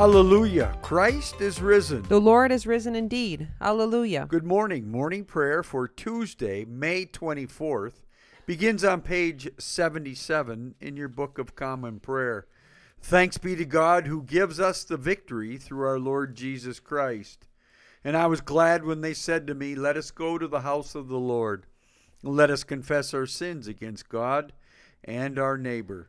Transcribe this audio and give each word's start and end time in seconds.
Hallelujah. 0.00 0.78
Christ 0.80 1.42
is 1.42 1.60
risen. 1.60 2.00
The 2.04 2.18
Lord 2.18 2.50
is 2.52 2.66
risen 2.66 2.96
indeed. 2.96 3.48
Hallelujah. 3.60 4.24
Good 4.26 4.46
morning. 4.46 4.90
Morning 4.90 5.26
prayer 5.26 5.62
for 5.62 5.86
Tuesday, 5.86 6.64
May 6.64 7.04
24th 7.04 8.00
begins 8.46 8.82
on 8.82 9.02
page 9.02 9.50
77 9.58 10.74
in 10.80 10.96
your 10.96 11.08
Book 11.08 11.36
of 11.36 11.54
Common 11.54 12.00
Prayer. 12.00 12.46
Thanks 13.02 13.36
be 13.36 13.54
to 13.56 13.66
God 13.66 14.06
who 14.06 14.22
gives 14.22 14.58
us 14.58 14.84
the 14.84 14.96
victory 14.96 15.58
through 15.58 15.86
our 15.86 15.98
Lord 15.98 16.34
Jesus 16.34 16.80
Christ. 16.80 17.46
And 18.02 18.16
I 18.16 18.26
was 18.26 18.40
glad 18.40 18.86
when 18.86 19.02
they 19.02 19.12
said 19.12 19.46
to 19.48 19.54
me, 19.54 19.74
Let 19.74 19.98
us 19.98 20.10
go 20.10 20.38
to 20.38 20.48
the 20.48 20.62
house 20.62 20.94
of 20.94 21.08
the 21.08 21.18
Lord. 21.18 21.66
Let 22.22 22.50
us 22.50 22.64
confess 22.64 23.12
our 23.12 23.26
sins 23.26 23.68
against 23.68 24.08
God 24.08 24.54
and 25.04 25.38
our 25.38 25.58
neighbor. 25.58 26.08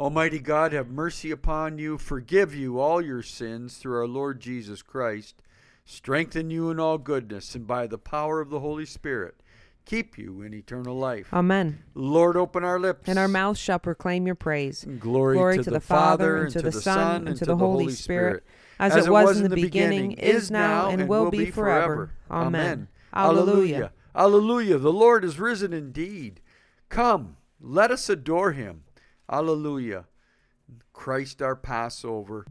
Almighty 0.00 0.38
God, 0.38 0.72
have 0.72 0.88
mercy 0.88 1.30
upon 1.30 1.78
you, 1.78 1.98
forgive 1.98 2.54
you 2.54 2.80
all 2.80 3.02
your 3.02 3.22
sins 3.22 3.76
through 3.76 3.98
our 3.98 4.06
Lord 4.06 4.40
Jesus 4.40 4.80
Christ, 4.80 5.42
strengthen 5.84 6.50
you 6.50 6.70
in 6.70 6.80
all 6.80 6.96
goodness, 6.96 7.54
and 7.54 7.66
by 7.66 7.86
the 7.86 7.98
power 7.98 8.40
of 8.40 8.48
the 8.48 8.60
Holy 8.60 8.86
Spirit, 8.86 9.34
keep 9.84 10.16
you 10.16 10.40
in 10.40 10.54
eternal 10.54 10.96
life. 10.96 11.28
Amen. 11.32 11.82
Lord, 11.94 12.38
open 12.38 12.64
our 12.64 12.80
lips. 12.80 13.06
And 13.06 13.18
our 13.18 13.28
mouths 13.28 13.60
shall 13.60 13.78
proclaim 13.78 14.24
your 14.24 14.34
praise. 14.34 14.84
Glory, 14.98 15.36
Glory 15.36 15.58
to, 15.58 15.70
the, 15.70 15.80
Father, 15.80 16.44
and 16.44 16.52
to 16.52 16.62
the 16.62 16.72
Son, 16.72 17.28
and 17.28 17.36
to 17.36 17.44
the 17.44 17.56
Holy 17.56 17.92
Spirit, 17.92 18.44
as, 18.78 18.96
it 18.96 19.10
was 19.10 19.40
in 19.40 19.50
the 19.50 19.56
beginning, 19.56 20.12
is 20.12 20.50
now, 20.50 20.88
and 20.88 21.06
will 21.06 21.30
be 21.30 21.50
forever. 21.50 22.12
Amen. 22.30 22.88
Alleluia. 23.12 23.92
Alleluia. 24.16 24.78
The 24.78 24.92
Lord 24.92 25.22
is 25.22 25.38
risen 25.38 25.74
indeed. 25.74 26.40
Come, 26.88 27.36
let 27.60 27.90
us 27.90 28.08
adore 28.08 28.52
him. 28.52 28.84
Alleluia. 29.32 30.04
Christ 30.92 31.40
our 31.40 31.56
Passover. 31.56 32.46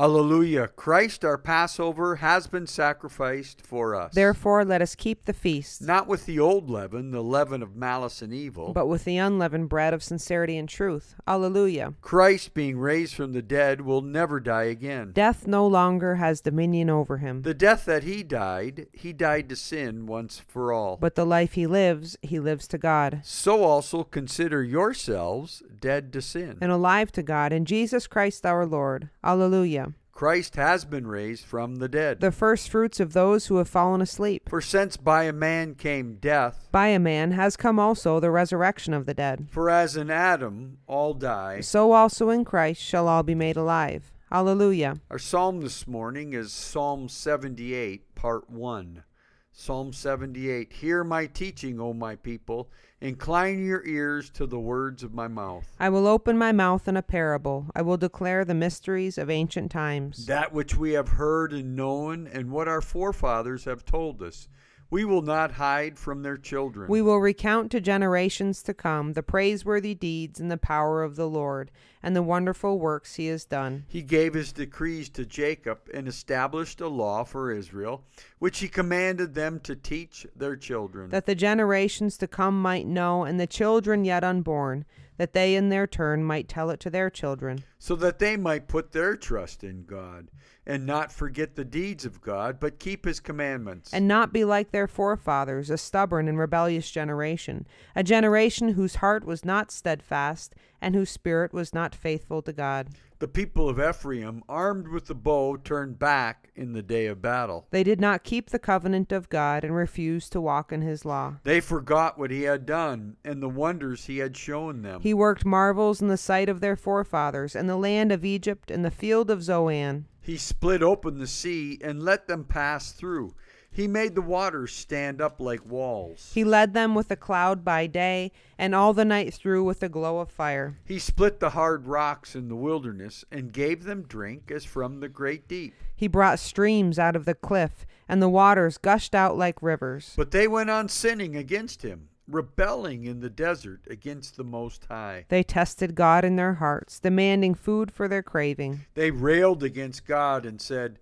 Alleluia. 0.00 0.68
Christ 0.68 1.24
our 1.24 1.36
Passover 1.36 2.16
has 2.16 2.46
been 2.46 2.68
sacrificed 2.68 3.60
for 3.66 3.96
us. 3.96 4.14
Therefore, 4.14 4.64
let 4.64 4.80
us 4.80 4.94
keep 4.94 5.24
the 5.24 5.32
feast, 5.32 5.82
not 5.82 6.06
with 6.06 6.24
the 6.24 6.38
old 6.38 6.70
leaven, 6.70 7.10
the 7.10 7.22
leaven 7.22 7.64
of 7.64 7.74
malice 7.74 8.22
and 8.22 8.32
evil, 8.32 8.72
but 8.72 8.86
with 8.86 9.04
the 9.04 9.16
unleavened 9.16 9.68
bread 9.68 9.92
of 9.92 10.04
sincerity 10.04 10.56
and 10.56 10.68
truth. 10.68 11.16
Alleluia. 11.26 11.94
Christ, 12.00 12.54
being 12.54 12.78
raised 12.78 13.16
from 13.16 13.32
the 13.32 13.42
dead, 13.42 13.80
will 13.80 14.00
never 14.00 14.38
die 14.38 14.64
again. 14.64 15.10
Death 15.12 15.48
no 15.48 15.66
longer 15.66 16.14
has 16.14 16.40
dominion 16.40 16.88
over 16.88 17.16
him. 17.18 17.42
The 17.42 17.52
death 17.52 17.84
that 17.86 18.04
he 18.04 18.22
died, 18.22 18.86
he 18.92 19.12
died 19.12 19.48
to 19.48 19.56
sin 19.56 20.06
once 20.06 20.38
for 20.38 20.72
all. 20.72 20.96
But 20.96 21.16
the 21.16 21.26
life 21.26 21.54
he 21.54 21.66
lives, 21.66 22.16
he 22.22 22.38
lives 22.38 22.68
to 22.68 22.78
God. 22.78 23.22
So 23.24 23.64
also 23.64 24.04
consider 24.04 24.62
yourselves 24.62 25.64
dead 25.80 26.12
to 26.12 26.22
sin 26.22 26.58
and 26.60 26.70
alive 26.70 27.10
to 27.12 27.22
God 27.22 27.52
in 27.52 27.64
Jesus 27.64 28.06
Christ 28.06 28.46
our 28.46 28.64
Lord. 28.64 29.10
Alleluia. 29.24 29.87
Christ 30.18 30.56
has 30.56 30.84
been 30.84 31.06
raised 31.06 31.44
from 31.44 31.76
the 31.76 31.88
dead. 31.88 32.18
The 32.18 32.32
first 32.32 32.70
fruits 32.70 32.98
of 32.98 33.12
those 33.12 33.46
who 33.46 33.58
have 33.58 33.68
fallen 33.68 34.02
asleep. 34.02 34.48
For 34.48 34.60
since 34.60 34.96
by 34.96 35.22
a 35.22 35.32
man 35.32 35.76
came 35.76 36.16
death, 36.16 36.68
by 36.72 36.88
a 36.88 36.98
man 36.98 37.30
has 37.30 37.56
come 37.56 37.78
also 37.78 38.18
the 38.18 38.32
resurrection 38.32 38.92
of 38.94 39.06
the 39.06 39.14
dead. 39.14 39.46
For 39.52 39.70
as 39.70 39.96
in 39.96 40.10
Adam 40.10 40.78
all 40.88 41.14
die, 41.14 41.60
so 41.60 41.92
also 41.92 42.30
in 42.30 42.44
Christ 42.44 42.82
shall 42.82 43.06
all 43.06 43.22
be 43.22 43.36
made 43.36 43.56
alive. 43.56 44.10
Alleluia. 44.32 44.96
Our 45.08 45.20
psalm 45.20 45.60
this 45.60 45.86
morning 45.86 46.32
is 46.32 46.50
Psalm 46.52 47.08
78, 47.08 48.16
part 48.16 48.50
1. 48.50 49.04
Psalm 49.52 49.92
78 49.92 50.72
Hear 50.72 51.04
my 51.04 51.26
teaching, 51.26 51.78
O 51.78 51.92
my 51.92 52.16
people. 52.16 52.72
Incline 53.00 53.64
your 53.64 53.86
ears 53.86 54.28
to 54.30 54.44
the 54.44 54.58
words 54.58 55.04
of 55.04 55.14
my 55.14 55.28
mouth. 55.28 55.76
I 55.78 55.88
will 55.88 56.08
open 56.08 56.36
my 56.36 56.50
mouth 56.50 56.88
in 56.88 56.96
a 56.96 57.02
parable. 57.02 57.66
I 57.72 57.80
will 57.80 57.96
declare 57.96 58.44
the 58.44 58.54
mysteries 58.54 59.18
of 59.18 59.30
ancient 59.30 59.70
times. 59.70 60.26
That 60.26 60.52
which 60.52 60.74
we 60.74 60.92
have 60.92 61.10
heard 61.10 61.52
and 61.52 61.76
known, 61.76 62.26
and 62.26 62.50
what 62.50 62.66
our 62.66 62.80
forefathers 62.80 63.66
have 63.66 63.84
told 63.84 64.20
us. 64.20 64.48
We 64.90 65.04
will 65.04 65.20
not 65.20 65.52
hide 65.52 65.98
from 65.98 66.22
their 66.22 66.38
children. 66.38 66.88
We 66.88 67.02
will 67.02 67.18
recount 67.18 67.70
to 67.72 67.80
generations 67.80 68.62
to 68.62 68.72
come 68.72 69.12
the 69.12 69.22
praiseworthy 69.22 69.94
deeds 69.94 70.40
and 70.40 70.50
the 70.50 70.56
power 70.56 71.02
of 71.02 71.16
the 71.16 71.28
Lord, 71.28 71.70
and 72.02 72.16
the 72.16 72.22
wonderful 72.22 72.78
works 72.78 73.16
he 73.16 73.26
has 73.26 73.44
done. 73.44 73.84
He 73.86 74.00
gave 74.00 74.32
his 74.32 74.50
decrees 74.50 75.10
to 75.10 75.26
Jacob 75.26 75.80
and 75.92 76.08
established 76.08 76.80
a 76.80 76.88
law 76.88 77.24
for 77.24 77.52
Israel, 77.52 78.04
which 78.38 78.60
he 78.60 78.68
commanded 78.68 79.34
them 79.34 79.60
to 79.60 79.76
teach 79.76 80.26
their 80.34 80.56
children. 80.56 81.10
That 81.10 81.26
the 81.26 81.34
generations 81.34 82.16
to 82.18 82.26
come 82.26 82.60
might 82.62 82.86
know, 82.86 83.24
and 83.24 83.38
the 83.38 83.46
children 83.46 84.06
yet 84.06 84.24
unborn, 84.24 84.86
that 85.18 85.34
they 85.34 85.54
in 85.54 85.68
their 85.68 85.86
turn 85.86 86.24
might 86.24 86.48
tell 86.48 86.70
it 86.70 86.80
to 86.80 86.90
their 86.90 87.10
children. 87.10 87.64
So 87.78 87.94
that 87.96 88.20
they 88.20 88.36
might 88.36 88.68
put 88.68 88.92
their 88.92 89.16
trust 89.16 89.64
in 89.64 89.84
God, 89.84 90.30
and 90.68 90.84
not 90.84 91.10
forget 91.10 91.56
the 91.56 91.64
deeds 91.64 92.04
of 92.04 92.20
God, 92.20 92.60
but 92.60 92.78
keep 92.78 93.06
his 93.06 93.18
commandments. 93.18 93.92
And 93.92 94.06
not 94.06 94.32
be 94.32 94.44
like 94.44 94.70
their 94.70 94.86
forefathers, 94.86 95.70
a 95.70 95.78
stubborn 95.78 96.28
and 96.28 96.38
rebellious 96.38 96.90
generation, 96.90 97.66
a 97.96 98.04
generation 98.04 98.74
whose 98.74 98.96
heart 98.96 99.24
was 99.24 99.44
not 99.44 99.72
steadfast, 99.72 100.54
and 100.80 100.94
whose 100.94 101.10
spirit 101.10 101.52
was 101.52 101.72
not 101.72 101.94
faithful 101.94 102.42
to 102.42 102.52
God. 102.52 102.90
The 103.18 103.26
people 103.26 103.68
of 103.68 103.80
Ephraim, 103.80 104.44
armed 104.48 104.86
with 104.86 105.06
the 105.06 105.14
bow, 105.14 105.56
turned 105.56 105.98
back 105.98 106.50
in 106.54 106.72
the 106.72 106.84
day 106.84 107.06
of 107.06 107.20
battle. 107.20 107.66
They 107.72 107.82
did 107.82 108.00
not 108.00 108.22
keep 108.22 108.50
the 108.50 108.60
covenant 108.60 109.10
of 109.10 109.28
God 109.28 109.64
and 109.64 109.74
refused 109.74 110.30
to 110.32 110.40
walk 110.40 110.70
in 110.70 110.82
his 110.82 111.04
law. 111.04 111.36
They 111.42 111.60
forgot 111.60 112.16
what 112.16 112.30
he 112.30 112.42
had 112.42 112.64
done 112.64 113.16
and 113.24 113.42
the 113.42 113.48
wonders 113.48 114.04
he 114.04 114.18
had 114.18 114.36
shown 114.36 114.82
them. 114.82 115.00
He 115.00 115.14
worked 115.14 115.44
marvels 115.44 116.00
in 116.00 116.06
the 116.06 116.16
sight 116.16 116.48
of 116.48 116.60
their 116.60 116.76
forefathers, 116.76 117.56
in 117.56 117.66
the 117.66 117.76
land 117.76 118.12
of 118.12 118.24
Egypt, 118.24 118.70
in 118.70 118.82
the 118.82 118.90
field 118.90 119.32
of 119.32 119.42
Zoan. 119.42 120.06
He 120.28 120.36
split 120.36 120.82
open 120.82 121.16
the 121.16 121.26
sea 121.26 121.78
and 121.80 122.02
let 122.02 122.26
them 122.26 122.44
pass 122.44 122.92
through. 122.92 123.34
He 123.70 123.88
made 123.88 124.14
the 124.14 124.20
waters 124.20 124.74
stand 124.74 125.22
up 125.22 125.40
like 125.40 125.64
walls. 125.64 126.32
He 126.34 126.44
led 126.44 126.74
them 126.74 126.94
with 126.94 127.10
a 127.10 127.16
cloud 127.16 127.64
by 127.64 127.86
day, 127.86 128.32
and 128.58 128.74
all 128.74 128.92
the 128.92 129.06
night 129.06 129.32
through 129.32 129.64
with 129.64 129.82
a 129.82 129.88
glow 129.88 130.18
of 130.18 130.30
fire. 130.30 130.80
He 130.84 130.98
split 130.98 131.40
the 131.40 131.50
hard 131.50 131.86
rocks 131.86 132.34
in 132.34 132.48
the 132.48 132.56
wilderness, 132.56 133.24
and 133.32 133.54
gave 133.54 133.84
them 133.84 134.02
drink 134.02 134.50
as 134.50 134.66
from 134.66 135.00
the 135.00 135.08
great 135.08 135.48
deep. 135.48 135.72
He 135.96 136.08
brought 136.08 136.38
streams 136.38 136.98
out 136.98 137.16
of 137.16 137.24
the 137.24 137.34
cliff, 137.34 137.86
and 138.06 138.20
the 138.20 138.28
waters 138.28 138.76
gushed 138.76 139.14
out 139.14 139.38
like 139.38 139.62
rivers. 139.62 140.12
But 140.14 140.32
they 140.32 140.46
went 140.46 140.68
on 140.68 140.90
sinning 140.90 141.36
against 141.36 141.80
him 141.80 142.10
rebelling 142.28 143.04
in 143.04 143.20
the 143.20 143.30
desert 143.30 143.86
against 143.88 144.36
the 144.36 144.44
Most 144.44 144.84
High. 144.84 145.24
They 145.28 145.42
tested 145.42 145.94
God 145.94 146.24
in 146.24 146.36
their 146.36 146.54
hearts, 146.54 147.00
demanding 147.00 147.54
food 147.54 147.90
for 147.90 148.06
their 148.06 148.22
craving. 148.22 148.80
They 148.94 149.10
railed 149.10 149.62
against 149.62 150.06
God 150.06 150.44
and 150.44 150.60
said, 150.60 150.98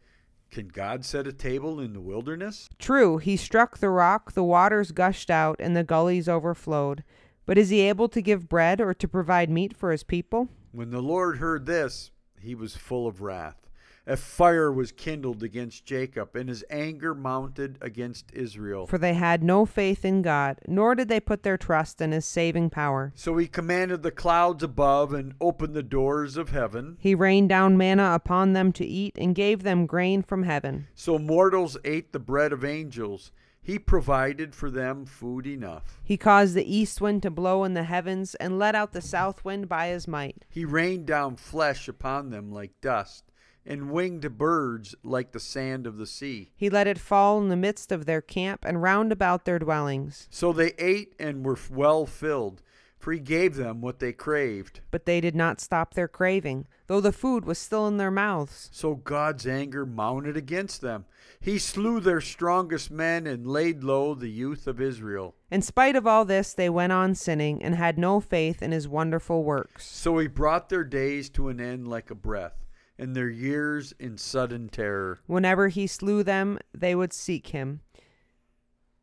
can 0.51 0.69
God 0.69 1.05
set 1.05 1.27
a 1.27 1.33
table 1.33 1.81
in 1.81 1.93
the 1.93 2.01
wilderness? 2.01 2.69
True, 2.79 3.19
he 3.19 3.37
struck 3.37 3.79
the 3.79 3.91
rock, 3.91 4.33
the 4.33 4.45
waters 4.45 4.93
gushed 4.93 5.31
out, 5.31 5.57
and 5.59 5.77
the 5.77 5.85
gullies 5.85 6.29
overflowed. 6.29 7.03
But 7.45 7.59
is 7.59 7.71
he 7.71 7.81
able 7.81 8.09
to 8.09 8.23
give 8.23 8.49
bread 8.49 8.81
or 8.81 8.95
to 8.95 9.09
provide 9.09 9.51
meat 9.51 9.77
for 9.77 9.91
his 9.91 10.05
people? 10.05 10.49
When 10.73 10.91
the 10.91 11.03
Lord 11.03 11.39
heard 11.39 11.67
this, 11.67 12.11
he 12.41 12.55
was 12.55 12.77
full 12.77 13.07
of 13.07 13.21
wrath 13.21 13.66
a 14.07 14.17
fire 14.17 14.71
was 14.71 14.93
kindled 14.93 15.43
against 15.43 15.85
Jacob, 15.85 16.37
and 16.37 16.49
his 16.49 16.65
anger 16.71 17.15
mounted 17.15 17.77
against 17.81 18.33
Israel. 18.33 18.87
For 18.87 18.99
they 18.99 19.15
had 19.15 19.43
no 19.43 19.67
faith 19.67 20.05
in 20.05 20.23
God, 20.23 20.61
nor 20.69 20.95
did 20.95 21.09
they 21.09 21.19
put 21.19 21.43
their 21.43 21.57
trust 21.57 22.01
in 22.01 22.13
his 22.13 22.25
saving 22.25 22.71
power. 22.71 23.13
So 23.17 23.37
he 23.37 23.49
commanded 23.49 24.03
the 24.03 24.13
clouds 24.13 24.63
above 24.63 25.13
and 25.13 25.35
opened 25.41 25.75
the 25.75 25.83
doors 25.83 26.37
of 26.37 26.51
heaven. 26.51 26.97
He 27.01 27.15
rained 27.15 27.49
down 27.49 27.77
manna 27.77 28.13
upon 28.15 28.53
them 28.53 28.73
to 28.75 28.87
eat, 28.87 29.17
and 29.19 29.35
gave 29.35 29.63
them 29.65 29.87
grain 29.87 30.23
from 30.23 30.45
heaven. 30.45 30.87
So 30.95 31.19
mortals 31.19 31.77
ate 31.85 32.13
the 32.13 32.21
bread 32.21 32.53
of 32.53 32.65
angels. 32.65 33.33
He 33.61 33.81
provided 33.81 34.55
for 34.55 34.71
them 34.71 35.05
food 35.05 35.45
enough. 35.45 36.01
He 36.05 36.17
caused 36.17 36.55
the 36.55 36.73
east 36.73 37.01
wind 37.01 37.23
to 37.25 37.31
blow 37.33 37.65
in 37.65 37.75
the 37.75 37.83
heavens, 37.83 38.37
and 38.37 38.61
let 38.61 38.77
out 38.77 38.93
the 38.93 39.01
south 39.01 39.45
wind 39.45 39.69
by 39.69 39.89
his 39.89 40.07
might. 40.07 40.45
He 40.49 40.65
rained 40.65 41.07
down 41.07 41.35
flesh 41.35 41.89
upon 41.89 42.31
them 42.31 42.53
like 42.53 42.81
dust 42.81 43.26
and 43.67 43.91
winged 43.91 44.39
birds 44.39 44.95
like 45.03 45.33
the 45.33 45.41
sand 45.41 45.87
of 45.87 45.97
the 45.99 46.07
sea. 46.07 46.53
He 46.57 46.71
let 46.71 46.87
it 46.87 46.99
fall 46.99 47.39
in 47.41 47.49
the 47.49 47.57
midst 47.57 47.91
of 47.93 48.07
their 48.07 48.23
camp 48.23 48.65
and 48.65 48.81
round 48.83 49.13
about 49.13 49.45
their 49.45 49.59
dwellings. 49.59 50.29
So 50.31 50.53
they 50.53 50.73
ate 50.79 51.15
and 51.19 51.45
were 51.45 51.59
well 51.71 52.07
filled. 52.07 52.63
for 52.99 53.13
he 53.13 53.21
gave 53.21 53.55
them 53.57 53.81
what 53.81 54.01
they 54.01 54.13
craved. 54.13 54.81
But 54.91 55.07
they 55.07 55.21
did 55.21 55.37
not 55.37 55.61
stop 55.61 55.95
their 55.95 56.09
craving, 56.09 56.67
though 56.87 57.01
the 57.01 57.13
food 57.13 57.45
was 57.45 57.59
still 57.59 57.87
in 57.87 57.99
their 57.99 58.11
mouths. 58.11 58.69
So 58.73 58.97
God's 58.97 59.47
anger 59.47 59.87
mounted 59.87 60.37
against 60.37 60.81
them. 60.81 61.05
He 61.39 61.59
slew 61.59 62.01
their 62.01 62.21
strongest 62.21 62.91
men 62.91 63.27
and 63.27 63.47
laid 63.47 63.85
low 63.85 64.15
the 64.15 64.31
youth 64.31 64.67
of 64.67 64.81
Israel. 64.81 65.37
In 65.51 65.63
spite 65.63 65.95
of 65.95 66.07
all 66.07 66.25
this, 66.25 66.53
they 66.53 66.69
went 66.69 66.93
on 66.93 67.15
sinning 67.15 67.63
and 67.63 67.75
had 67.77 67.99
no 67.99 68.19
faith 68.19 68.61
in 68.63 68.73
his 68.73 68.89
wonderful 68.89 69.45
works. 69.45 69.87
So 69.87 70.19
he 70.19 70.27
brought 70.27 70.69
their 70.69 70.83
days 70.83 71.29
to 71.31 71.49
an 71.49 71.61
end 71.61 71.87
like 71.87 72.11
a 72.11 72.15
breath, 72.17 72.65
and 72.99 73.15
their 73.15 73.29
years 73.29 73.93
in 73.99 74.17
sudden 74.17 74.69
terror. 74.69 75.19
Whenever 75.27 75.69
he 75.69 75.87
slew 75.87 76.23
them, 76.23 76.59
they 76.73 76.95
would 76.95 77.13
seek 77.13 77.49
him 77.49 77.81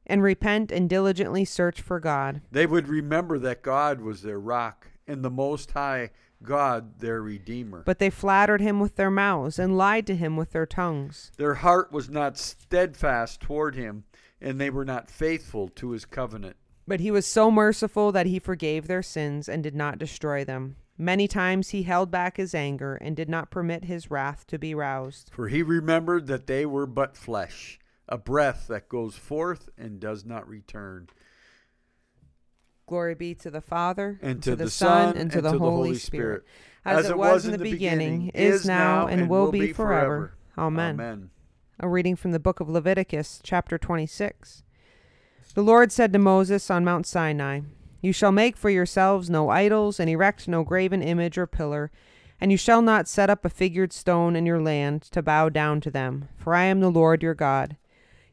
and 0.06 0.22
repent 0.22 0.72
and 0.72 0.90
diligently 0.90 1.46
search 1.46 1.82
for 1.82 2.00
God. 2.00 2.42
They 2.52 2.66
would 2.66 2.88
remember 2.88 3.40
that 3.40 3.62
God 3.62 4.02
was 4.02 4.22
their 4.22 4.40
rock 4.40 4.88
and 5.08 5.24
the 5.24 5.30
Most 5.30 5.72
High 5.72 6.12
God 6.42 7.00
their 7.00 7.22
Redeemer. 7.22 7.84
But 7.86 8.00
they 8.00 8.10
flattered 8.10 8.62
him 8.62 8.80
with 8.80 8.96
their 8.96 9.12
mouths 9.12 9.58
and 9.58 9.78
lied 9.78 10.06
to 10.08 10.16
him 10.16 10.36
with 10.36 10.52
their 10.52 10.66
tongues. 10.66 11.32
Their 11.38 11.56
heart 11.56 11.92
was 11.92 12.10
not 12.10 12.38
steadfast 12.38 13.40
toward 13.40 13.76
him, 13.76 14.04
and 14.42 14.60
they 14.60 14.70
were 14.70 14.86
not 14.86 15.10
faithful 15.10 15.70
to 15.70 15.92
his 15.92 16.06
covenant. 16.06 16.58
But 16.86 17.00
he 17.00 17.12
was 17.12 17.26
so 17.26 17.50
merciful 17.50 18.12
that 18.12 18.26
he 18.26 18.40
forgave 18.40 18.88
their 18.88 19.02
sins 19.02 19.48
and 19.48 19.64
did 19.64 19.76
not 19.76 19.98
destroy 19.98 20.44
them. 20.44 20.76
Many 20.98 21.28
times 21.28 21.70
he 21.70 21.84
held 21.84 22.12
back 22.12 22.38
his 22.38 22.54
anger 22.54 22.96
and 22.96 23.16
did 23.16 23.30
not 23.30 23.50
permit 23.50 23.86
his 23.86 24.12
wrath 24.12 24.46
to 24.48 24.60
be 24.60 24.76
roused. 24.76 25.32
For 25.34 25.48
he 25.48 25.64
remembered 25.64 26.28
that 26.28 26.48
they 26.48 26.66
were 26.66 26.86
but 26.86 27.18
flesh 27.18 27.80
a 28.08 28.18
breath 28.18 28.68
that 28.68 28.90
goes 28.90 29.16
forth 29.16 29.70
and 29.78 30.00
does 30.00 30.26
not 30.26 30.48
return. 30.48 31.08
Glory 32.86 33.16
be 33.16 33.34
to 33.36 33.50
the 33.50 33.62
Father, 33.62 34.20
and 34.22 34.44
to, 34.44 34.52
to 34.52 34.56
the, 34.56 34.66
the, 34.66 34.70
Son, 34.70 35.16
and 35.16 35.32
to, 35.32 35.42
the, 35.42 35.58
Holy 35.58 35.96
Spirit, 35.96 36.44
as, 36.84 37.06
as 37.06 37.12
it 37.12 37.18
was 37.18 37.46
in 37.46 37.54
the 37.54 37.58
beginning, 37.58 38.30
is 38.34 38.66
now, 38.66 39.08
and 39.08 39.30
will 39.30 39.52
be 39.52 39.72
forever. 39.72 40.36
Amen. 40.58 40.96
Amen. 40.96 41.30
A 41.80 41.88
reading 41.88 42.16
from 42.16 42.34
the 42.34 42.40
book 42.40 42.60
of 42.60 42.70
Leviticus, 42.70 43.40
chapter 43.42 43.78
26. 43.78 44.64
The 45.56 45.64
Lord 45.64 45.92
said 45.92 46.12
to 46.14 46.20
Moses 46.20 46.70
on 46.70 46.84
Mount 46.84 47.08
Sinai, 47.08 47.62
You 48.04 48.12
shall 48.12 48.34
make 48.34 48.58
for 48.58 48.70
yourselves 48.70 49.30
no 49.30 49.50
idols, 49.50 49.98
and 49.98 50.10
erect 50.10 50.46
no 50.46 50.66
graven 50.66 51.02
image 51.02 51.38
or 51.38 51.48
pillar, 51.48 51.90
and 52.42 52.52
you 52.52 52.58
shall 52.58 52.82
not 52.82 53.08
set 53.08 53.30
up 53.30 53.46
a 53.46 53.50
figured 53.50 53.94
stone 53.94 54.36
in 54.36 54.46
your 54.46 54.62
land 54.62 55.04
to 55.04 55.22
bow 55.22 55.48
down 55.48 55.80
to 55.80 55.90
them, 55.90 56.28
for 56.36 56.54
I 56.54 56.66
am 56.66 56.82
the 56.82 56.92
Lord 56.92 57.24
your 57.24 57.34
God. 57.34 57.78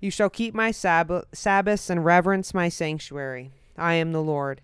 You 0.01 0.11
shall 0.11 0.29
keep 0.29 0.55
my 0.55 0.73
Sab- 0.73 1.25
Sabbaths 1.33 1.89
and 1.89 2.05
reverence 2.05 2.53
my 2.53 2.69
sanctuary. 2.69 3.53
I 3.79 3.95
am 3.95 4.11
the 4.11 4.23
Lord. 4.23 4.61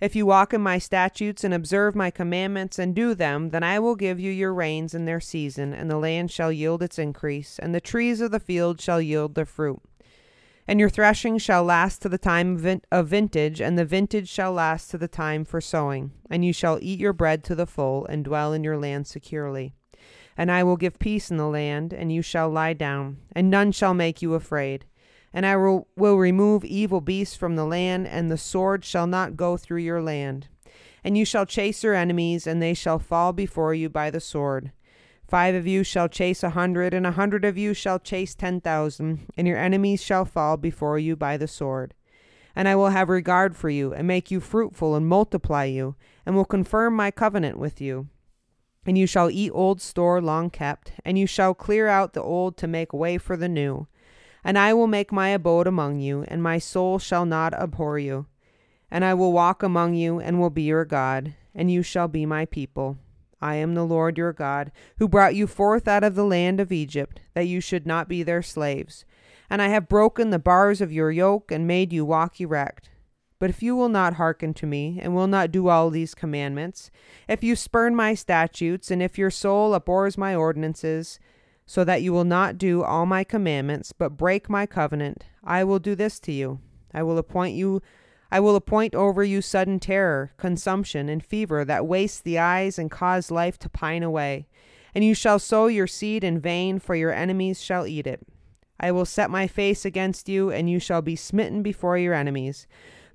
If 0.00 0.16
you 0.16 0.26
walk 0.26 0.52
in 0.52 0.60
my 0.60 0.78
statutes 0.78 1.44
and 1.44 1.54
observe 1.54 1.94
my 1.94 2.10
commandments 2.10 2.80
and 2.80 2.96
do 2.96 3.14
them, 3.14 3.50
then 3.50 3.62
I 3.62 3.78
will 3.78 3.94
give 3.94 4.18
you 4.18 4.32
your 4.32 4.52
rains 4.52 4.92
in 4.92 5.04
their 5.04 5.20
season, 5.20 5.72
and 5.72 5.88
the 5.88 5.98
land 5.98 6.32
shall 6.32 6.50
yield 6.50 6.82
its 6.82 6.98
increase, 6.98 7.60
and 7.60 7.72
the 7.72 7.80
trees 7.80 8.20
of 8.20 8.32
the 8.32 8.40
field 8.40 8.80
shall 8.80 9.00
yield 9.00 9.36
their 9.36 9.46
fruit. 9.46 9.80
And 10.66 10.78
your 10.78 10.88
threshing 10.88 11.38
shall 11.38 11.64
last 11.64 12.02
to 12.02 12.08
the 12.08 12.18
time 12.18 12.82
of 12.92 13.08
vintage, 13.08 13.60
and 13.60 13.76
the 13.76 13.84
vintage 13.84 14.28
shall 14.28 14.52
last 14.52 14.90
to 14.90 14.98
the 14.98 15.08
time 15.08 15.44
for 15.44 15.60
sowing. 15.60 16.12
And 16.30 16.44
you 16.44 16.52
shall 16.52 16.78
eat 16.80 17.00
your 17.00 17.12
bread 17.12 17.42
to 17.44 17.54
the 17.54 17.66
full, 17.66 18.06
and 18.06 18.24
dwell 18.24 18.52
in 18.52 18.62
your 18.62 18.78
land 18.78 19.06
securely. 19.06 19.74
And 20.36 20.50
I 20.50 20.62
will 20.62 20.76
give 20.76 20.98
peace 20.98 21.30
in 21.30 21.36
the 21.36 21.48
land, 21.48 21.92
and 21.92 22.12
you 22.12 22.22
shall 22.22 22.48
lie 22.48 22.72
down, 22.72 23.18
and 23.32 23.50
none 23.50 23.72
shall 23.72 23.92
make 23.92 24.22
you 24.22 24.34
afraid. 24.34 24.86
And 25.32 25.44
I 25.44 25.56
will, 25.56 25.88
will 25.96 26.16
remove 26.16 26.64
evil 26.64 27.00
beasts 27.00 27.36
from 27.36 27.56
the 27.56 27.64
land, 27.64 28.06
and 28.06 28.30
the 28.30 28.38
sword 28.38 28.84
shall 28.84 29.06
not 29.06 29.36
go 29.36 29.56
through 29.56 29.80
your 29.80 30.02
land. 30.02 30.48
And 31.02 31.18
you 31.18 31.24
shall 31.24 31.44
chase 31.44 31.82
your 31.82 31.94
enemies, 31.94 32.46
and 32.46 32.62
they 32.62 32.74
shall 32.74 32.98
fall 32.98 33.32
before 33.32 33.74
you 33.74 33.88
by 33.88 34.10
the 34.10 34.20
sword. 34.20 34.72
Five 35.32 35.54
of 35.54 35.66
you 35.66 35.82
shall 35.82 36.10
chase 36.10 36.42
a 36.42 36.50
hundred, 36.50 36.92
and 36.92 37.06
a 37.06 37.12
hundred 37.12 37.46
of 37.46 37.56
you 37.56 37.72
shall 37.72 37.98
chase 37.98 38.34
ten 38.34 38.60
thousand, 38.60 39.20
and 39.34 39.48
your 39.48 39.56
enemies 39.56 40.02
shall 40.02 40.26
fall 40.26 40.58
before 40.58 40.98
you 40.98 41.16
by 41.16 41.38
the 41.38 41.48
sword. 41.48 41.94
And 42.54 42.68
I 42.68 42.76
will 42.76 42.90
have 42.90 43.08
regard 43.08 43.56
for 43.56 43.70
you, 43.70 43.94
and 43.94 44.06
make 44.06 44.30
you 44.30 44.40
fruitful, 44.40 44.94
and 44.94 45.06
multiply 45.06 45.64
you, 45.64 45.96
and 46.26 46.36
will 46.36 46.44
confirm 46.44 46.94
my 46.94 47.10
covenant 47.10 47.56
with 47.56 47.80
you. 47.80 48.08
And 48.84 48.98
you 48.98 49.06
shall 49.06 49.30
eat 49.30 49.50
old 49.54 49.80
store 49.80 50.20
long 50.20 50.50
kept, 50.50 50.92
and 51.02 51.18
you 51.18 51.26
shall 51.26 51.54
clear 51.54 51.88
out 51.88 52.12
the 52.12 52.22
old 52.22 52.58
to 52.58 52.66
make 52.66 52.92
way 52.92 53.16
for 53.16 53.34
the 53.34 53.48
new. 53.48 53.86
And 54.44 54.58
I 54.58 54.74
will 54.74 54.86
make 54.86 55.10
my 55.10 55.28
abode 55.30 55.66
among 55.66 55.98
you, 55.98 56.26
and 56.28 56.42
my 56.42 56.58
soul 56.58 56.98
shall 56.98 57.24
not 57.24 57.54
abhor 57.54 57.98
you. 57.98 58.26
And 58.90 59.02
I 59.02 59.14
will 59.14 59.32
walk 59.32 59.62
among 59.62 59.94
you, 59.94 60.20
and 60.20 60.38
will 60.38 60.50
be 60.50 60.64
your 60.64 60.84
God, 60.84 61.32
and 61.54 61.70
you 61.70 61.82
shall 61.82 62.06
be 62.06 62.26
my 62.26 62.44
people. 62.44 62.98
I 63.42 63.56
am 63.56 63.74
the 63.74 63.84
Lord 63.84 64.16
your 64.16 64.32
God, 64.32 64.72
who 64.98 65.08
brought 65.08 65.34
you 65.34 65.46
forth 65.46 65.88
out 65.88 66.04
of 66.04 66.14
the 66.14 66.24
land 66.24 66.60
of 66.60 66.72
Egypt, 66.72 67.20
that 67.34 67.48
you 67.48 67.60
should 67.60 67.86
not 67.86 68.08
be 68.08 68.22
their 68.22 68.42
slaves. 68.42 69.04
And 69.50 69.60
I 69.60 69.68
have 69.68 69.88
broken 69.88 70.30
the 70.30 70.38
bars 70.38 70.80
of 70.80 70.92
your 70.92 71.10
yoke, 71.10 71.50
and 71.50 71.66
made 71.66 71.92
you 71.92 72.04
walk 72.04 72.40
erect. 72.40 72.88
But 73.38 73.50
if 73.50 73.62
you 73.62 73.74
will 73.74 73.88
not 73.88 74.14
hearken 74.14 74.54
to 74.54 74.66
me, 74.66 75.00
and 75.02 75.14
will 75.14 75.26
not 75.26 75.50
do 75.50 75.66
all 75.66 75.90
these 75.90 76.14
commandments, 76.14 76.92
if 77.28 77.42
you 77.42 77.56
spurn 77.56 77.96
my 77.96 78.14
statutes, 78.14 78.90
and 78.90 79.02
if 79.02 79.18
your 79.18 79.30
soul 79.30 79.74
abhors 79.74 80.16
my 80.16 80.34
ordinances, 80.34 81.18
so 81.66 81.82
that 81.82 82.02
you 82.02 82.12
will 82.12 82.24
not 82.24 82.56
do 82.56 82.84
all 82.84 83.04
my 83.04 83.24
commandments, 83.24 83.92
but 83.92 84.16
break 84.16 84.48
my 84.48 84.64
covenant, 84.64 85.24
I 85.42 85.64
will 85.64 85.80
do 85.80 85.94
this 85.96 86.20
to 86.20 86.32
you. 86.32 86.60
I 86.94 87.02
will 87.02 87.18
appoint 87.18 87.56
you 87.56 87.82
I 88.32 88.40
will 88.40 88.56
appoint 88.56 88.94
over 88.94 89.22
you 89.22 89.42
sudden 89.42 89.78
terror, 89.78 90.32
consumption, 90.38 91.10
and 91.10 91.22
fever 91.22 91.66
that 91.66 91.86
waste 91.86 92.24
the 92.24 92.38
eyes 92.38 92.78
and 92.78 92.90
cause 92.90 93.30
life 93.30 93.58
to 93.58 93.68
pine 93.68 94.02
away. 94.02 94.48
And 94.94 95.04
you 95.04 95.14
shall 95.14 95.38
sow 95.38 95.66
your 95.66 95.86
seed 95.86 96.24
in 96.24 96.40
vain, 96.40 96.78
for 96.78 96.94
your 96.94 97.12
enemies 97.12 97.62
shall 97.62 97.86
eat 97.86 98.06
it. 98.06 98.26
I 98.80 98.90
will 98.90 99.04
set 99.04 99.28
my 99.28 99.46
face 99.46 99.84
against 99.84 100.30
you, 100.30 100.50
and 100.50 100.70
you 100.70 100.78
shall 100.78 101.02
be 101.02 101.14
smitten 101.14 101.62
before 101.62 101.98
your 101.98 102.14
enemies. 102.14 102.66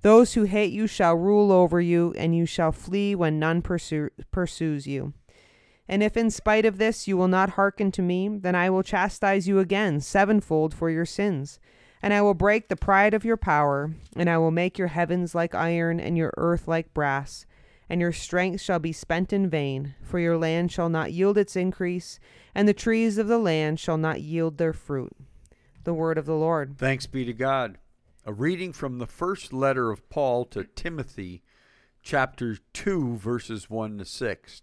Those 0.03 0.35
who 0.35 0.43
hate 0.43 0.71
you 0.71 0.85
shall 0.85 1.15
rule 1.15 1.51
over 1.51 1.81
you, 1.81 2.13
and 2.15 2.35
you 2.37 2.45
shall 2.45 2.71
flee 2.71 3.15
when 3.15 3.39
none 3.39 3.63
pursue, 3.63 4.11
pursues 4.29 4.85
you. 4.85 5.13
And 5.87 6.03
if 6.03 6.15
in 6.15 6.29
spite 6.29 6.63
of 6.63 6.77
this 6.77 7.07
you 7.07 7.17
will 7.17 7.27
not 7.27 7.51
hearken 7.51 7.91
to 7.93 8.03
me, 8.03 8.29
then 8.29 8.53
I 8.53 8.69
will 8.69 8.83
chastise 8.83 9.47
you 9.47 9.57
again 9.57 9.99
sevenfold 9.99 10.75
for 10.75 10.91
your 10.91 11.05
sins. 11.07 11.59
And 12.01 12.13
I 12.13 12.21
will 12.21 12.33
break 12.33 12.67
the 12.67 12.75
pride 12.75 13.13
of 13.13 13.25
your 13.25 13.37
power, 13.37 13.91
and 14.15 14.29
I 14.29 14.37
will 14.37 14.51
make 14.51 14.77
your 14.77 14.89
heavens 14.89 15.33
like 15.33 15.55
iron, 15.55 15.99
and 15.99 16.17
your 16.17 16.33
earth 16.37 16.67
like 16.67 16.93
brass. 16.93 17.45
And 17.89 18.01
your 18.01 18.11
strength 18.11 18.61
shall 18.61 18.79
be 18.79 18.91
spent 18.91 19.31
in 19.31 19.49
vain, 19.49 19.95
for 20.03 20.19
your 20.19 20.37
land 20.37 20.71
shall 20.71 20.89
not 20.89 21.13
yield 21.13 21.37
its 21.37 21.55
increase, 21.55 22.19
and 22.53 22.67
the 22.67 22.73
trees 22.73 23.17
of 23.17 23.27
the 23.27 23.39
land 23.39 23.79
shall 23.79 23.97
not 23.97 24.21
yield 24.21 24.57
their 24.57 24.73
fruit. 24.73 25.15
The 25.83 25.93
word 25.93 26.17
of 26.17 26.25
the 26.25 26.35
Lord. 26.35 26.77
Thanks 26.77 27.07
be 27.07 27.23
to 27.25 27.33
God. 27.33 27.77
A 28.25 28.33
reading 28.33 28.73
from 28.73 28.97
the 28.97 29.07
first 29.07 29.53
letter 29.53 29.89
of 29.89 30.09
Paul 30.09 30.43
to 30.45 30.65
Timothy, 30.65 31.43
chapter 32.01 32.57
2, 32.73 33.15
verses 33.15 33.69
1 33.69 33.99
to 33.99 34.05
6. 34.05 34.61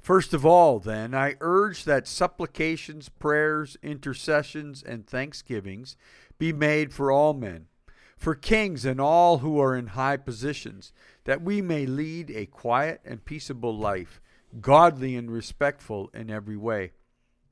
First 0.00 0.32
of 0.32 0.46
all, 0.46 0.78
then, 0.78 1.14
I 1.14 1.34
urge 1.40 1.82
that 1.82 2.06
supplications, 2.06 3.08
prayers, 3.08 3.76
intercessions, 3.82 4.84
and 4.84 5.04
thanksgivings 5.04 5.96
be 6.38 6.52
made 6.52 6.92
for 6.92 7.10
all 7.10 7.34
men, 7.34 7.66
for 8.16 8.34
kings 8.34 8.84
and 8.84 9.00
all 9.00 9.38
who 9.38 9.60
are 9.60 9.76
in 9.76 9.88
high 9.88 10.16
positions, 10.16 10.92
that 11.24 11.42
we 11.42 11.60
may 11.60 11.86
lead 11.86 12.30
a 12.30 12.46
quiet 12.46 13.00
and 13.04 13.24
peaceable 13.24 13.76
life, 13.76 14.20
godly 14.60 15.16
and 15.16 15.30
respectful 15.30 16.10
in 16.14 16.30
every 16.30 16.56
way. 16.56 16.92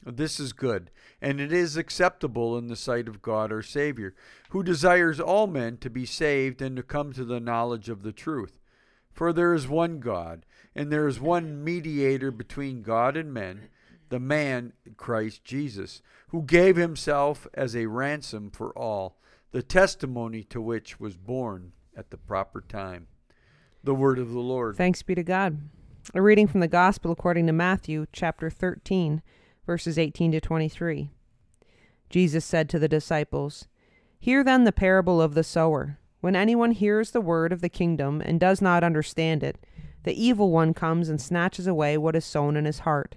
This 0.06 0.38
is 0.38 0.52
good, 0.52 0.90
and 1.22 1.40
it 1.40 1.52
is 1.52 1.76
acceptable 1.76 2.58
in 2.58 2.68
the 2.68 2.76
sight 2.76 3.08
of 3.08 3.22
God 3.22 3.50
our 3.50 3.62
Savior, 3.62 4.14
who 4.50 4.62
desires 4.62 5.18
all 5.18 5.46
men 5.46 5.78
to 5.78 5.88
be 5.88 6.04
saved 6.04 6.60
and 6.60 6.76
to 6.76 6.82
come 6.82 7.12
to 7.14 7.24
the 7.24 7.40
knowledge 7.40 7.88
of 7.88 8.02
the 8.02 8.12
truth. 8.12 8.58
For 9.12 9.32
there 9.32 9.54
is 9.54 9.66
one 9.66 10.00
God, 10.00 10.44
and 10.74 10.92
there 10.92 11.06
is 11.06 11.20
one 11.20 11.64
mediator 11.64 12.30
between 12.30 12.82
God 12.82 13.16
and 13.16 13.32
men, 13.32 13.68
the 14.08 14.20
man 14.20 14.73
Christ 14.96 15.44
Jesus, 15.44 16.02
who 16.28 16.42
gave 16.42 16.76
himself 16.76 17.46
as 17.54 17.75
a 17.75 17.87
ransom 17.87 18.50
for 18.50 18.76
all, 18.78 19.18
the 19.52 19.62
testimony 19.62 20.42
to 20.44 20.61
which 20.61 20.99
was 21.00 21.16
borne 21.16 21.73
at 21.96 22.11
the 22.11 22.16
proper 22.16 22.61
time. 22.61 23.06
The 23.82 23.94
word 23.94 24.18
of 24.18 24.32
the 24.32 24.40
Lord. 24.40 24.76
Thanks 24.76 25.02
be 25.02 25.14
to 25.14 25.23
God. 25.23 25.61
A 26.14 26.23
reading 26.23 26.46
from 26.46 26.61
the 26.61 26.68
Gospel 26.68 27.11
according 27.11 27.46
to 27.46 27.52
Matthew, 27.52 28.06
chapter 28.12 28.50
13 28.50 29.23
verses 29.66 29.99
18 29.99 30.32
to 30.32 30.40
23. 30.40 31.11
Jesus 32.11 32.44
said 32.44 32.68
to 32.68 32.78
the 32.78 32.88
disciples, 32.88 33.66
Hear 34.18 34.44
then 34.44 34.64
the 34.64 34.73
parable 34.73 35.20
of 35.20 35.34
the 35.34 35.44
sower. 35.44 35.99
When 36.20 36.37
anyone 36.37 36.70
hears 36.70 37.11
the 37.11 37.20
word 37.20 37.52
of 37.52 37.61
the 37.61 37.68
kingdom 37.68 38.23
and 38.25 38.40
does 38.40 38.62
not 38.62 38.84
understand 38.84 39.42
it, 39.42 39.58
the 40.04 40.23
evil 40.23 40.50
one 40.50 40.75
comes 40.75 41.08
and 41.08 41.20
snatches 41.20 41.66
away 41.66 41.99
what 41.99 42.16
is 42.16 42.25
sown 42.25 42.56
in 42.56 42.64
his 42.64 42.80
heart. 42.80 43.16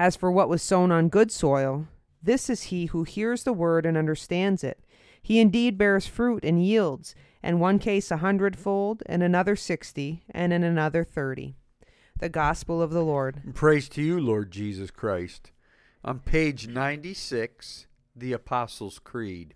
As 0.00 0.16
for 0.16 0.32
what 0.32 0.48
was 0.48 0.62
sown 0.62 0.90
on 0.90 1.10
good 1.10 1.30
soil, 1.30 1.86
this 2.22 2.48
is 2.48 2.62
he 2.62 2.86
who 2.86 3.02
hears 3.02 3.44
the 3.44 3.52
word 3.52 3.84
and 3.84 3.98
understands 3.98 4.64
it. 4.64 4.80
He 5.20 5.40
indeed 5.40 5.76
bears 5.76 6.06
fruit 6.06 6.42
and 6.42 6.64
yields 6.64 7.14
in 7.42 7.60
one 7.60 7.78
case 7.78 8.10
a 8.10 8.16
hundredfold, 8.16 9.02
in 9.04 9.20
another 9.20 9.56
sixty, 9.56 10.22
and 10.30 10.54
in 10.54 10.64
another 10.64 11.04
thirty. 11.04 11.54
The 12.18 12.30
Gospel 12.30 12.80
of 12.80 12.92
the 12.92 13.02
Lord. 13.02 13.42
Praise 13.52 13.90
to 13.90 14.02
you, 14.02 14.18
Lord 14.18 14.50
Jesus 14.50 14.90
Christ. 14.90 15.50
On 16.02 16.20
page 16.20 16.66
96, 16.66 17.86
the 18.16 18.32
Apostles' 18.32 19.00
Creed. 19.00 19.52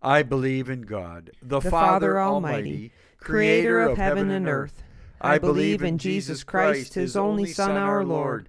I 0.00 0.22
believe 0.22 0.70
in 0.70 0.82
God, 0.82 1.32
the, 1.42 1.60
the 1.60 1.70
Father, 1.70 2.14
Father 2.14 2.20
Almighty, 2.22 2.92
creator 3.18 3.80
of 3.80 3.98
heaven 3.98 4.30
and 4.30 4.48
earth. 4.48 4.82
I 5.20 5.36
believe 5.36 5.82
in 5.82 5.98
Jesus 5.98 6.44
Christ, 6.44 6.94
his 6.94 7.14
only 7.14 7.52
Son, 7.52 7.72
our 7.72 8.02
Lord. 8.02 8.48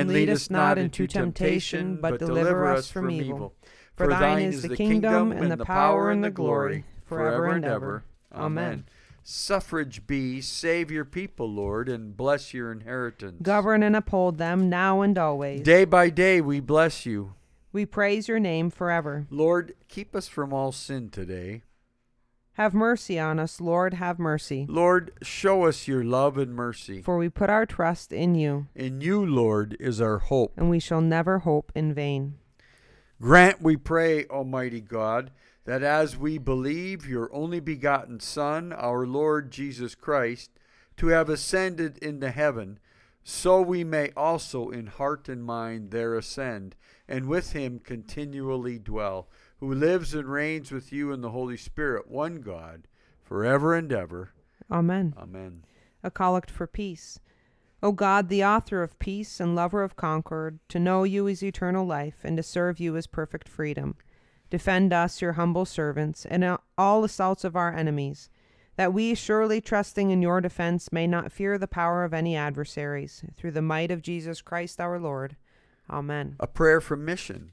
And 0.00 0.10
lead 0.10 0.28
us 0.28 0.50
not 0.50 0.78
into 0.78 1.06
temptation, 1.06 1.96
but 2.00 2.18
deliver 2.18 2.66
us 2.72 2.90
from 2.90 3.10
evil. 3.10 3.54
For 3.96 4.08
thine 4.08 4.42
is 4.42 4.62
the 4.62 4.76
kingdom, 4.76 5.32
and 5.32 5.50
the 5.50 5.64
power, 5.64 6.10
and 6.10 6.24
the 6.24 6.30
glory, 6.30 6.84
forever 7.04 7.48
and 7.48 7.64
ever. 7.64 8.04
Amen. 8.34 8.86
Suffrage 9.24 10.04
be, 10.06 10.40
save 10.40 10.90
your 10.90 11.04
people, 11.04 11.48
Lord, 11.48 11.88
and 11.88 12.16
bless 12.16 12.52
your 12.52 12.72
inheritance. 12.72 13.40
Govern 13.40 13.82
and 13.84 13.94
uphold 13.94 14.38
them 14.38 14.68
now 14.68 15.00
and 15.02 15.16
always. 15.16 15.62
Day 15.62 15.84
by 15.84 16.10
day 16.10 16.40
we 16.40 16.58
bless 16.58 17.06
you. 17.06 17.34
We 17.72 17.86
praise 17.86 18.26
your 18.26 18.40
name 18.40 18.68
forever. 18.70 19.26
Lord, 19.30 19.74
keep 19.88 20.16
us 20.16 20.26
from 20.26 20.52
all 20.52 20.72
sin 20.72 21.08
today. 21.08 21.62
Have 22.62 22.74
mercy 22.74 23.18
on 23.18 23.40
us, 23.40 23.60
Lord, 23.60 23.94
have 23.94 24.20
mercy. 24.20 24.66
Lord, 24.68 25.10
show 25.20 25.64
us 25.64 25.88
your 25.88 26.04
love 26.04 26.38
and 26.38 26.54
mercy. 26.54 27.02
For 27.02 27.18
we 27.18 27.28
put 27.28 27.50
our 27.50 27.66
trust 27.66 28.12
in 28.12 28.36
you. 28.36 28.68
In 28.76 29.00
you, 29.00 29.26
Lord, 29.26 29.76
is 29.80 30.00
our 30.00 30.18
hope. 30.18 30.52
And 30.56 30.70
we 30.70 30.78
shall 30.78 31.00
never 31.00 31.40
hope 31.40 31.72
in 31.74 31.92
vain. 31.92 32.36
Grant, 33.20 33.60
we 33.60 33.76
pray, 33.76 34.26
Almighty 34.26 34.80
God, 34.80 35.32
that 35.64 35.82
as 35.82 36.16
we 36.16 36.38
believe 36.38 37.08
your 37.08 37.34
only 37.34 37.58
begotten 37.58 38.20
Son, 38.20 38.72
our 38.72 39.08
Lord 39.08 39.50
Jesus 39.50 39.96
Christ, 39.96 40.52
to 40.98 41.08
have 41.08 41.28
ascended 41.28 41.98
into 41.98 42.30
heaven, 42.30 42.78
so 43.24 43.60
we 43.60 43.82
may 43.82 44.12
also 44.16 44.70
in 44.70 44.86
heart 44.86 45.28
and 45.28 45.42
mind 45.42 45.90
there 45.90 46.14
ascend, 46.14 46.76
and 47.08 47.26
with 47.26 47.54
him 47.54 47.80
continually 47.80 48.78
dwell, 48.78 49.26
who 49.62 49.72
lives 49.72 50.12
and 50.12 50.26
reigns 50.26 50.72
with 50.72 50.92
you 50.92 51.12
in 51.12 51.20
the 51.20 51.30
Holy 51.30 51.56
Spirit, 51.56 52.10
one 52.10 52.40
God, 52.40 52.88
forever 53.22 53.76
and 53.76 53.92
ever. 53.92 54.32
Amen. 54.68 55.14
Amen. 55.16 55.62
A 56.02 56.10
collect 56.10 56.50
for 56.50 56.66
peace. 56.66 57.20
O 57.80 57.92
God, 57.92 58.28
the 58.28 58.44
author 58.44 58.82
of 58.82 58.98
peace 58.98 59.38
and 59.38 59.54
lover 59.54 59.84
of 59.84 59.94
concord, 59.94 60.58
to 60.68 60.80
know 60.80 61.04
you 61.04 61.28
is 61.28 61.44
eternal 61.44 61.86
life, 61.86 62.16
and 62.24 62.36
to 62.36 62.42
serve 62.42 62.80
you 62.80 62.96
is 62.96 63.06
perfect 63.06 63.48
freedom. 63.48 63.94
Defend 64.50 64.92
us, 64.92 65.22
your 65.22 65.34
humble 65.34 65.64
servants, 65.64 66.26
and 66.26 66.58
all 66.76 67.04
assaults 67.04 67.44
of 67.44 67.54
our 67.54 67.72
enemies, 67.72 68.28
that 68.74 68.92
we, 68.92 69.14
surely 69.14 69.60
trusting 69.60 70.10
in 70.10 70.22
your 70.22 70.40
defense, 70.40 70.90
may 70.90 71.06
not 71.06 71.30
fear 71.30 71.56
the 71.56 71.68
power 71.68 72.02
of 72.02 72.12
any 72.12 72.34
adversaries, 72.34 73.22
through 73.36 73.52
the 73.52 73.62
might 73.62 73.92
of 73.92 74.02
Jesus 74.02 74.42
Christ 74.42 74.80
our 74.80 74.98
Lord. 74.98 75.36
Amen. 75.88 76.34
A 76.40 76.48
prayer 76.48 76.80
for 76.80 76.96
mission. 76.96 77.52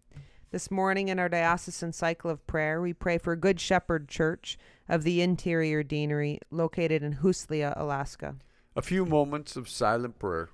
This 0.51 0.69
morning 0.69 1.07
in 1.07 1.17
our 1.17 1.29
diocesan 1.29 1.93
cycle 1.93 2.29
of 2.29 2.45
prayer, 2.45 2.81
we 2.81 2.91
pray 2.91 3.17
for 3.17 3.37
Good 3.37 3.61
Shepherd 3.61 4.09
Church 4.09 4.57
of 4.89 5.03
the 5.03 5.21
Interior 5.21 5.81
Deanery 5.81 6.39
located 6.49 7.03
in 7.03 7.19
Huslia, 7.23 7.73
Alaska. 7.77 8.35
A 8.75 8.81
few 8.81 9.05
moments 9.05 9.55
of 9.55 9.69
silent 9.69 10.19
prayer. 10.19 10.49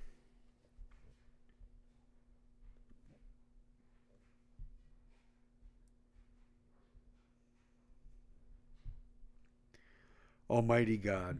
Almighty 10.47 10.97
God, 10.97 11.39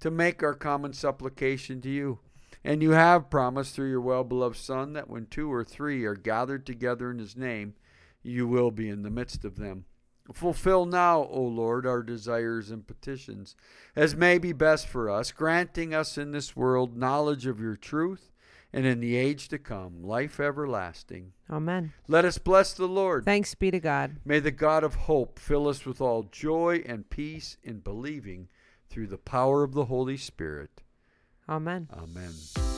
to 0.00 0.10
make 0.10 0.42
our 0.42 0.54
common 0.54 0.92
supplication 0.92 1.80
to 1.82 1.88
you. 1.88 2.20
And 2.64 2.82
you 2.82 2.90
have 2.90 3.30
promised 3.30 3.74
through 3.74 3.90
your 3.90 4.00
well 4.00 4.24
beloved 4.24 4.56
Son 4.56 4.92
that 4.94 5.08
when 5.08 5.26
two 5.26 5.52
or 5.52 5.64
three 5.64 6.04
are 6.04 6.14
gathered 6.14 6.66
together 6.66 7.10
in 7.10 7.18
his 7.18 7.36
name, 7.36 7.74
you 8.22 8.46
will 8.46 8.70
be 8.70 8.88
in 8.88 9.02
the 9.02 9.10
midst 9.10 9.44
of 9.44 9.56
them. 9.56 9.84
Fulfill 10.32 10.84
now, 10.84 11.22
O 11.22 11.40
Lord, 11.42 11.86
our 11.86 12.02
desires 12.02 12.70
and 12.70 12.86
petitions, 12.86 13.56
as 13.96 14.14
may 14.14 14.36
be 14.36 14.52
best 14.52 14.86
for 14.86 15.08
us, 15.08 15.32
granting 15.32 15.94
us 15.94 16.18
in 16.18 16.32
this 16.32 16.54
world 16.54 16.96
knowledge 16.96 17.46
of 17.46 17.60
your 17.60 17.76
truth 17.76 18.30
and 18.70 18.84
in 18.84 19.00
the 19.00 19.16
age 19.16 19.48
to 19.48 19.58
come, 19.58 20.02
life 20.02 20.38
everlasting. 20.38 21.32
Amen. 21.48 21.92
Let 22.06 22.26
us 22.26 22.36
bless 22.36 22.74
the 22.74 22.86
Lord. 22.86 23.24
Thanks 23.24 23.54
be 23.54 23.70
to 23.70 23.80
God. 23.80 24.16
May 24.24 24.40
the 24.40 24.50
God 24.50 24.84
of 24.84 24.94
hope 24.94 25.38
fill 25.38 25.66
us 25.66 25.86
with 25.86 26.02
all 26.02 26.24
joy 26.24 26.82
and 26.84 27.08
peace 27.08 27.56
in 27.62 27.78
believing 27.78 28.48
through 28.88 29.08
the 29.08 29.18
power 29.18 29.62
of 29.62 29.74
the 29.74 29.86
Holy 29.86 30.16
Spirit. 30.16 30.82
Amen. 31.48 31.88
Amen. 31.92 32.77